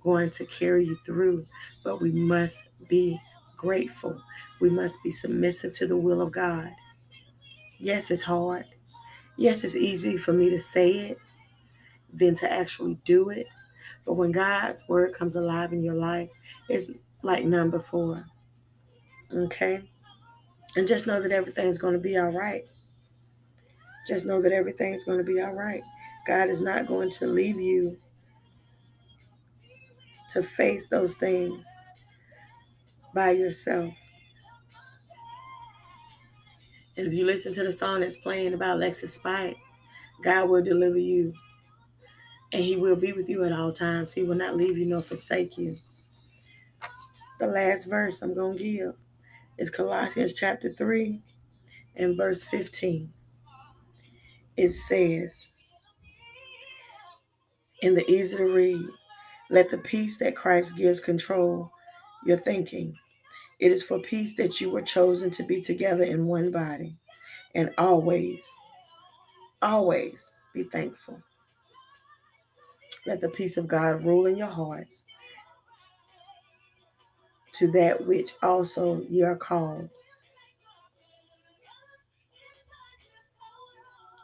going 0.01 0.29
to 0.31 0.45
carry 0.45 0.85
you 0.85 0.97
through. 1.05 1.47
But 1.83 2.01
we 2.01 2.11
must 2.11 2.69
be 2.87 3.19
grateful. 3.57 4.21
We 4.61 4.69
must 4.69 5.01
be 5.03 5.11
submissive 5.11 5.73
to 5.73 5.87
the 5.87 5.97
will 5.97 6.21
of 6.21 6.31
god. 6.31 6.69
Yes 7.79 8.11
it's 8.11 8.21
hard. 8.21 8.65
Yes 9.37 9.63
it's 9.63 9.75
easy 9.75 10.17
for 10.17 10.31
me 10.33 10.49
to 10.51 10.59
say 10.59 10.91
it 10.91 11.19
than 12.15 12.35
to 12.35 12.51
actually 12.51 12.97
do 13.05 13.29
it. 13.29 13.47
But 14.05 14.13
when 14.13 14.31
God's 14.31 14.87
word 14.87 15.13
comes 15.13 15.35
alive 15.35 15.73
in 15.73 15.83
your 15.83 15.95
life, 15.95 16.29
it's 16.69 16.91
like 17.21 17.43
none 17.43 17.69
before. 17.69 18.25
Okay? 19.33 19.81
And 20.75 20.87
just 20.87 21.07
know 21.07 21.21
that 21.21 21.31
everything's 21.31 21.77
going 21.77 21.93
to 21.93 21.99
be 21.99 22.17
all 22.17 22.31
right. 22.31 22.65
Just 24.07 24.25
know 24.25 24.41
that 24.41 24.51
everything's 24.51 25.03
going 25.03 25.17
to 25.17 25.23
be 25.23 25.41
all 25.41 25.53
right. 25.53 25.81
God 26.27 26.49
is 26.49 26.61
not 26.61 26.87
going 26.87 27.09
to 27.11 27.27
leave 27.27 27.59
you 27.59 27.97
to 30.31 30.43
face 30.43 30.87
those 30.87 31.15
things 31.15 31.65
by 33.13 33.31
yourself. 33.31 33.93
And 36.97 37.07
if 37.07 37.13
you 37.13 37.25
listen 37.25 37.53
to 37.53 37.63
the 37.63 37.71
song 37.71 38.01
that's 38.01 38.15
playing 38.15 38.53
about 38.53 38.79
Lexus 38.79 39.09
Spike, 39.09 39.57
God 40.23 40.49
will 40.49 40.63
deliver 40.63 40.97
you 40.97 41.33
and 42.55 42.63
he 42.63 42.77
will 42.77 42.95
be 42.95 43.11
with 43.11 43.27
you 43.27 43.43
at 43.43 43.51
all 43.51 43.73
times. 43.73 44.13
He 44.13 44.23
will 44.23 44.37
not 44.37 44.55
leave 44.55 44.77
you 44.77 44.85
nor 44.85 45.01
forsake 45.01 45.57
you. 45.57 45.75
The 47.37 47.47
last 47.47 47.83
verse 47.83 48.21
I'm 48.21 48.33
going 48.33 48.57
to 48.57 48.63
give 48.63 48.93
is 49.57 49.69
Colossians 49.69 50.35
chapter 50.35 50.71
3 50.71 51.19
and 51.97 52.15
verse 52.15 52.45
15. 52.45 53.09
It 54.55 54.69
says, 54.69 55.49
in 57.81 57.93
the 57.93 58.09
easy 58.09 58.37
to 58.37 58.45
read, 58.45 58.87
let 59.49 59.69
the 59.69 59.77
peace 59.77 60.17
that 60.19 60.37
Christ 60.37 60.77
gives 60.77 61.01
control 61.01 61.73
your 62.25 62.37
thinking. 62.37 62.95
It 63.59 63.73
is 63.73 63.83
for 63.83 63.99
peace 63.99 64.37
that 64.37 64.61
you 64.61 64.69
were 64.69 64.81
chosen 64.81 65.29
to 65.31 65.43
be 65.43 65.59
together 65.59 66.05
in 66.05 66.27
one 66.27 66.51
body 66.51 66.95
and 67.53 67.73
always, 67.77 68.47
always 69.61 70.31
be 70.53 70.63
thankful. 70.63 71.21
Let 73.05 73.21
the 73.21 73.29
peace 73.29 73.57
of 73.57 73.67
God 73.67 74.03
rule 74.03 74.25
in 74.25 74.35
your 74.35 74.47
hearts 74.47 75.05
to 77.53 77.71
that 77.71 78.05
which 78.05 78.31
also 78.41 79.01
ye 79.09 79.23
are 79.23 79.35
called. 79.35 79.89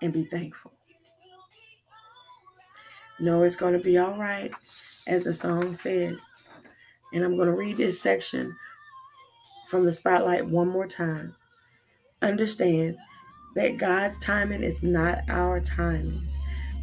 And 0.02 0.12
be 0.12 0.24
thankful. 0.26 0.72
Know 3.20 3.44
it's 3.44 3.56
going 3.56 3.74
to 3.74 3.80
be 3.80 4.00
all 4.00 4.18
right, 4.18 4.52
as 5.08 5.24
the 5.24 5.34
song 5.34 5.74
says. 5.74 6.18
And 7.14 7.24
I'm 7.24 7.36
going 7.36 7.48
to 7.48 7.56
read 7.56 7.78
this 7.78 8.02
section 8.02 8.56
from 9.68 9.86
the 9.86 9.94
spotlight 9.94 10.48
one 10.48 10.70
more 10.70 10.88
time. 10.88 11.36
Understand 12.24 12.98
that 13.56 13.78
God's 13.78 14.18
timing 14.20 14.64
is 14.64 14.82
not 14.82 15.20
our 15.30 15.60
timing, 15.60 16.28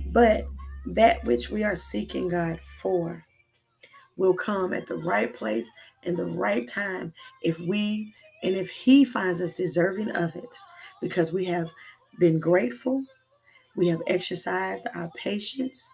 but 0.07 0.47
that 0.95 1.25
which 1.25 1.51
we 1.51 1.65
are 1.65 1.77
seeking 1.77 2.29
God 2.29 2.61
for 2.61 3.25
will 4.17 4.35
come 4.35 4.73
at 4.73 4.87
the 4.87 4.97
right 4.97 5.33
place 5.33 5.71
and 6.05 6.17
the 6.17 6.27
right 6.27 6.67
time 6.67 7.13
if 7.43 7.59
we 7.61 8.15
and 8.43 8.55
if 8.55 8.71
He 8.71 9.05
finds 9.05 9.41
us 9.41 9.53
deserving 9.53 10.11
of 10.11 10.35
it 10.37 10.49
because 11.01 11.33
we 11.33 11.45
have 11.47 11.71
been 12.19 12.41
grateful, 12.41 13.05
we 13.77 13.89
have 13.89 14.03
exercised 14.07 14.87
our 14.95 15.11
patience, 15.17 15.89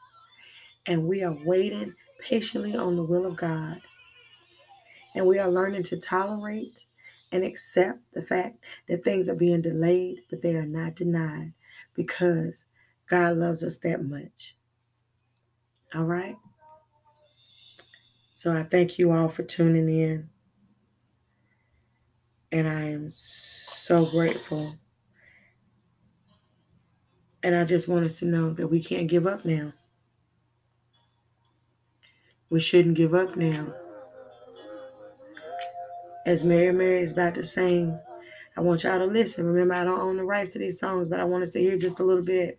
and 0.86 1.06
we 1.06 1.22
are 1.22 1.36
waiting 1.44 1.94
patiently 2.20 2.76
on 2.76 2.96
the 2.96 3.02
will 3.02 3.26
of 3.26 3.36
God. 3.36 3.80
And 5.14 5.26
we 5.26 5.38
are 5.38 5.50
learning 5.50 5.84
to 5.84 5.98
tolerate 5.98 6.84
and 7.32 7.44
accept 7.44 8.00
the 8.12 8.22
fact 8.22 8.56
that 8.88 9.04
things 9.04 9.28
are 9.28 9.34
being 9.34 9.62
delayed, 9.62 10.22
but 10.30 10.42
they 10.42 10.56
are 10.56 10.66
not 10.66 10.96
denied 10.96 11.52
because 11.94 12.66
God 13.08 13.36
loves 13.36 13.62
us 13.62 13.78
that 13.78 14.02
much. 14.02 14.56
All 15.94 16.04
right. 16.04 16.36
So 18.34 18.54
I 18.54 18.64
thank 18.64 18.98
you 18.98 19.12
all 19.12 19.28
for 19.28 19.44
tuning 19.44 19.88
in. 19.88 20.28
And 22.50 22.68
I 22.68 22.90
am 22.90 23.08
so 23.10 24.04
grateful. 24.04 24.74
And 27.42 27.54
I 27.54 27.64
just 27.64 27.88
want 27.88 28.04
us 28.04 28.18
to 28.20 28.24
know 28.24 28.52
that 28.54 28.68
we 28.68 28.82
can't 28.82 29.08
give 29.08 29.26
up 29.26 29.44
now. 29.44 29.72
We 32.50 32.58
shouldn't 32.58 32.96
give 32.96 33.14
up 33.14 33.36
now. 33.36 33.74
As 36.26 36.44
Mary 36.44 36.72
Mary 36.72 37.00
is 37.00 37.12
about 37.12 37.34
to 37.34 37.42
sing, 37.42 37.98
I 38.56 38.60
want 38.60 38.84
y'all 38.84 38.98
to 38.98 39.04
listen. 39.06 39.46
Remember, 39.46 39.74
I 39.74 39.84
don't 39.84 40.00
own 40.00 40.16
the 40.16 40.24
rights 40.24 40.52
to 40.52 40.58
these 40.58 40.80
songs, 40.80 41.06
but 41.06 41.20
I 41.20 41.24
want 41.24 41.42
us 41.42 41.50
to 41.50 41.60
hear 41.60 41.76
just 41.76 42.00
a 42.00 42.04
little 42.04 42.24
bit. 42.24 42.58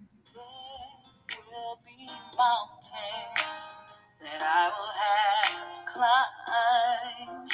I 4.42 4.72
will 4.76 4.94
have 5.04 5.54
to 5.76 5.94
climb, 5.94 7.48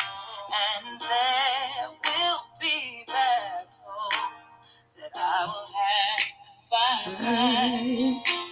and 0.63 1.01
there 1.01 1.89
will 2.05 2.41
be 2.61 3.03
battles 3.07 4.71
that 4.97 5.15
I 5.15 5.45
will 5.45 5.69
have 5.79 6.25
to 6.43 8.25
fight. 8.25 8.50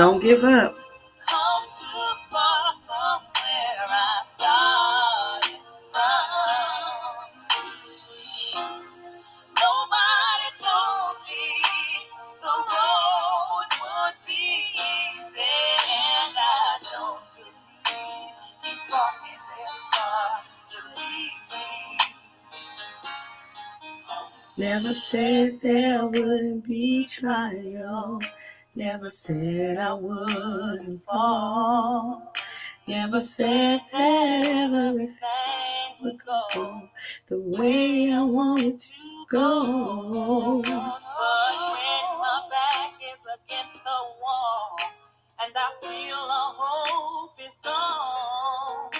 Don't 0.00 0.22
give 0.22 0.44
up. 0.44 0.78
Never 28.76 29.10
said 29.10 29.78
I 29.78 29.92
wouldn't 29.94 31.04
fall. 31.04 32.32
Never 32.86 33.20
said 33.20 33.80
that 33.90 34.44
everything 34.44 35.16
would 36.02 36.24
go 36.24 36.88
the 37.26 37.40
way 37.58 38.12
I 38.12 38.22
wanted 38.22 38.78
to 38.78 39.26
go. 39.28 40.62
But 40.62 40.72
when 40.72 42.06
my 42.18 42.48
back 42.48 42.94
is 43.02 43.26
against 43.44 43.82
the 43.82 44.00
wall 44.22 44.76
and 45.42 45.52
I 45.56 45.70
feel 45.82 46.16
all 46.16 46.54
hope 46.56 47.38
is 47.44 47.58
gone, 47.64 48.90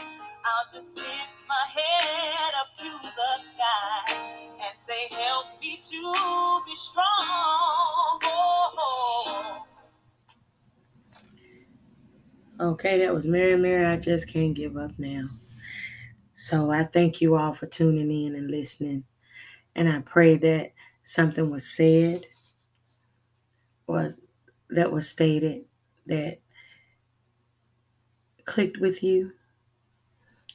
I'll 0.46 0.66
just 0.72 0.96
lift 0.96 1.39
Say, 4.86 5.08
help 5.10 5.46
me 5.60 5.78
to 5.82 6.62
be 6.66 6.74
strong. 6.74 7.04
Okay, 12.58 12.98
that 13.00 13.12
was 13.12 13.26
Mary 13.26 13.56
Mary. 13.56 13.84
I 13.84 13.98
just 13.98 14.32
can't 14.32 14.54
give 14.54 14.78
up 14.78 14.92
now. 14.98 15.28
So 16.34 16.70
I 16.70 16.84
thank 16.84 17.20
you 17.20 17.36
all 17.36 17.52
for 17.52 17.66
tuning 17.66 18.10
in 18.10 18.34
and 18.34 18.50
listening. 18.50 19.04
And 19.74 19.86
I 19.86 20.00
pray 20.00 20.36
that 20.38 20.72
something 21.04 21.50
was 21.50 21.66
said 21.66 22.22
or 23.86 24.08
that 24.70 24.90
was 24.90 25.10
stated 25.10 25.66
that 26.06 26.38
clicked 28.46 28.78
with 28.78 29.02
you. 29.02 29.32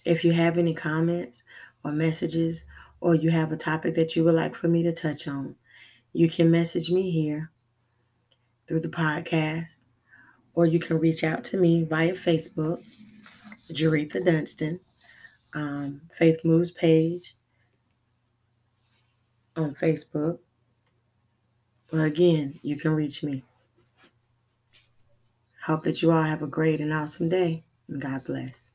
If 0.03 0.23
you 0.25 0.31
have 0.33 0.57
any 0.57 0.73
comments 0.73 1.43
or 1.83 1.91
messages, 1.91 2.65
or 2.99 3.15
you 3.15 3.29
have 3.29 3.51
a 3.51 3.57
topic 3.57 3.95
that 3.95 4.15
you 4.15 4.23
would 4.23 4.35
like 4.35 4.55
for 4.55 4.67
me 4.67 4.83
to 4.83 4.93
touch 4.93 5.27
on, 5.27 5.55
you 6.13 6.29
can 6.29 6.49
message 6.49 6.89
me 6.91 7.11
here 7.11 7.51
through 8.67 8.79
the 8.79 8.87
podcast, 8.87 9.75
or 10.53 10.65
you 10.65 10.79
can 10.79 10.97
reach 10.99 11.23
out 11.23 11.43
to 11.45 11.57
me 11.57 11.83
via 11.83 12.13
Facebook, 12.13 12.83
Jerretha 13.71 14.23
Dunston, 14.23 14.79
um, 15.53 16.01
Faith 16.11 16.39
Moves 16.43 16.71
page 16.71 17.35
on 19.55 19.75
Facebook. 19.75 20.39
But 21.91 22.05
again, 22.05 22.59
you 22.61 22.77
can 22.77 22.91
reach 22.91 23.23
me. 23.23 23.43
Hope 25.65 25.83
that 25.83 26.01
you 26.01 26.11
all 26.11 26.23
have 26.23 26.43
a 26.43 26.47
great 26.47 26.79
and 26.79 26.93
awesome 26.93 27.29
day, 27.29 27.63
and 27.87 28.01
God 28.01 28.23
bless. 28.25 28.74